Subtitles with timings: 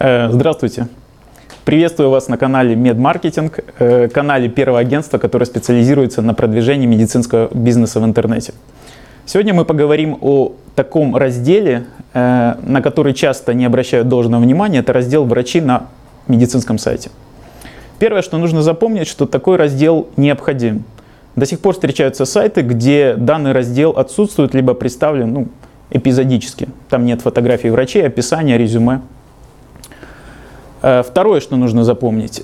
[0.00, 0.86] Э, здравствуйте.
[1.64, 7.98] Приветствую вас на канале Медмаркетинг, э, канале первого агентства, которое специализируется на продвижении медицинского бизнеса
[7.98, 8.52] в интернете.
[9.26, 14.78] Сегодня мы поговорим о таком разделе, э, на который часто не обращают должного внимания.
[14.78, 15.88] Это раздел «Врачи на
[16.28, 17.10] медицинском сайте».
[17.98, 20.84] Первое, что нужно запомнить, что такой раздел необходим.
[21.34, 25.48] До сих пор встречаются сайты, где данный раздел отсутствует, либо представлен ну,
[25.90, 26.68] эпизодически.
[26.88, 29.00] Там нет фотографий врачей, описания, резюме.
[30.82, 32.42] Э, второе, что нужно запомнить.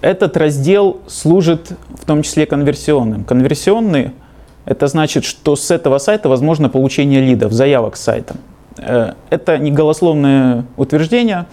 [0.00, 3.24] Этот раздел служит в том числе конверсионным.
[3.24, 4.12] Конверсионный–
[4.64, 8.36] это значит, что с этого сайта возможно получение лидов, заявок с сайта.
[8.78, 11.46] Э, это не голословное утверждение,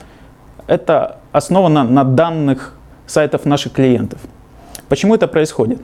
[0.68, 2.76] это основано на данных
[3.08, 4.20] сайтов наших клиентов.
[4.90, 5.82] Почему это происходит?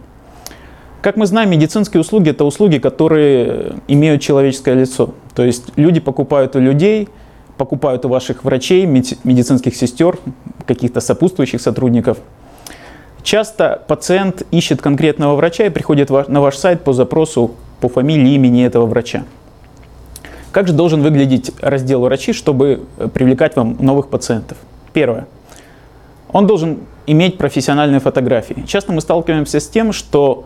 [1.02, 5.12] Как мы знаем, медицинские услуги– это услуги, которые имеют человеческое лицо.
[5.36, 7.08] То есть люди покупают у людей,
[7.58, 10.18] покупают у ваших врачей, медицинских сестер,
[10.66, 12.18] каких-то сопутствующих сотрудников.
[13.24, 18.66] Часто пациент ищет конкретного врача и приходит на ваш сайт по запросу по фамилии, имени
[18.66, 19.26] этого врача.
[20.52, 24.58] Как же должен выглядеть раздел врачи, чтобы привлекать вам новых пациентов?
[24.94, 25.28] Первое.
[26.32, 28.64] Он должен иметь профессиональные фотографии.
[28.68, 30.46] Часто мы сталкиваемся с тем, что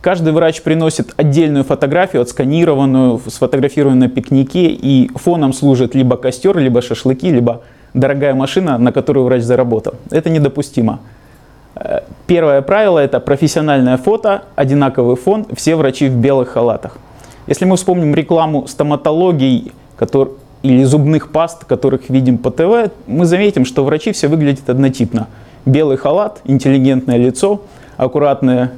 [0.00, 6.80] Каждый врач приносит отдельную фотографию, отсканированную, сфотографированную на пикнике, и фоном служит либо костер, либо
[6.80, 7.62] шашлыки, либо
[7.92, 9.94] дорогая машина, на которую врач заработал.
[10.10, 11.00] Это недопустимо.
[11.74, 16.96] Э, первое правило– это профессиональное фото, одинаковый фон, все врачи в белых халатах.
[17.46, 23.66] Если мы вспомним рекламу стоматологий который, или зубных паст, которых видим по ТВ, мы заметим,
[23.66, 25.28] что врачи все выглядят однотипно.
[25.66, 27.60] Белый халат, интеллигентное лицо,
[27.98, 28.70] аккуратные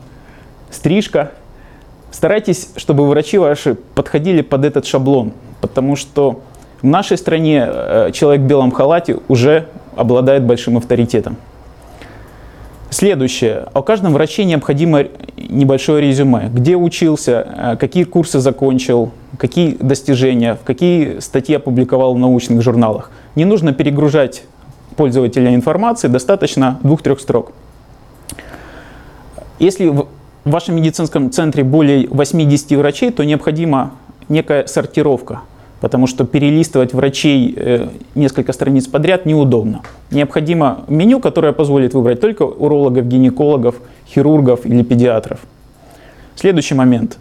[0.73, 1.31] стрижка.
[2.11, 6.43] Старайтесь, чтобы врачи ваши подходили под этот шаблон, потому что
[6.83, 11.37] в нашей стране э, человек в белом халате уже обладает большим авторитетом.
[12.91, 13.69] Следующее.
[13.73, 15.05] У каждом враче необходимо
[15.37, 16.51] небольшое резюме.
[16.53, 23.11] Где учился, э, какие курсы закончил, какие достижения, какие статьи опубликовал в научных журналах.
[23.35, 24.43] Не нужно перегружать
[24.97, 27.53] пользователя информацией, достаточно двух-трех строк.
[29.59, 29.91] Если
[30.45, 33.93] в вашем медицинском центре более 80 врачей, то необходима
[34.29, 35.43] некая сортировка,
[35.81, 39.83] потому что перелистывать врачей э, несколько страниц подряд неудобно.
[40.11, 43.77] Необходимо меню, которое позволит выбрать только урологов, гинекологов,
[44.09, 45.39] хирургов или педиатров.
[46.35, 47.19] Следующий момент.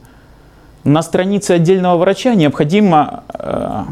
[0.84, 3.84] На странице отдельного врача необходима э,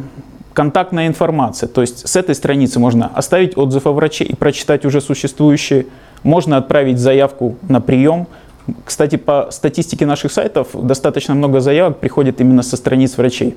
[0.54, 1.70] контактная информация.
[1.70, 5.86] То есть с этой страницы можно оставить отзыв о враче и прочитать уже существующие.
[6.24, 8.28] Можно отправить заявку на прием,
[8.86, 13.56] кстати, по статистике наших сайтов достаточно много заявок приходит именно со страниц врачей.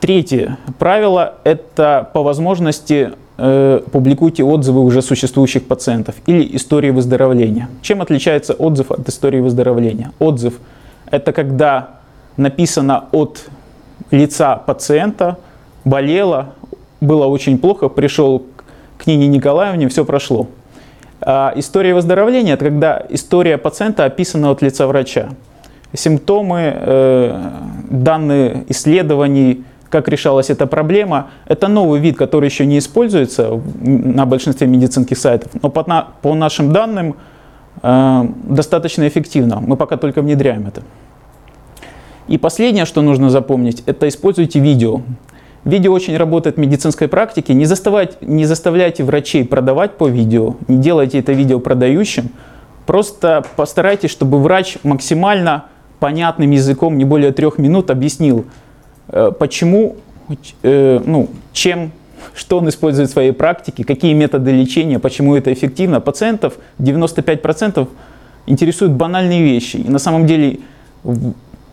[0.00, 7.68] Третье правило– это по возможности э, публикуйте отзывы уже существующих пациентов или истории выздоровления.
[7.82, 10.12] Чем отличается отзыв от истории выздоровления?
[10.18, 10.54] Отзыв–
[11.10, 12.00] это когда
[12.36, 13.44] написано от
[14.10, 15.36] лица пациента,
[15.84, 16.54] болело,
[17.00, 18.44] было очень плохо, пришел
[18.98, 20.48] к Нине Николаевне, все прошло.
[21.22, 25.30] А история выздоровления– это когда история пациента описана от лица врача.
[25.92, 27.50] Симптомы, э,
[27.90, 31.30] данные исследований, как решалась эта проблема.
[31.46, 35.82] Это новый вид, который еще не используется на большинстве медицинских сайтов, но по,
[36.22, 37.16] по нашим данным
[37.82, 39.60] э, достаточно эффективно.
[39.60, 40.82] Мы пока только внедряем это.
[42.28, 45.00] И последнее, что нужно запомнить, это используйте видео.
[45.64, 47.52] Видео очень работает в медицинской практике.
[47.52, 52.30] Не, заставать, не заставляйте врачей продавать по видео, не делайте это видео продающим.
[52.86, 55.66] Просто постарайтесь, чтобы врач максимально
[55.98, 58.46] понятным языком, не более трех минут, объяснил,
[59.08, 59.96] э, почему,
[60.62, 61.92] э, ну, чем,
[62.34, 66.00] что он использует в своей практике, какие методы лечения, почему это эффективно.
[66.00, 67.88] Пациентов 95%
[68.46, 69.76] интересуют банальные вещи.
[69.76, 70.60] И на самом деле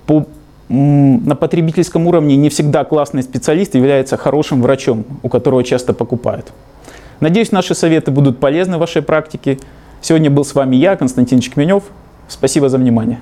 [0.05, 0.27] по
[0.69, 6.51] на потребительском уровне не всегда классный специалист является хорошим врачом, у которого часто покупают.
[7.19, 9.59] Надеюсь, наши советы будут полезны в вашей практике.
[10.01, 11.83] Сегодня был с вами я, Константин Чекменев.
[12.27, 13.19] Спасибо за внимание.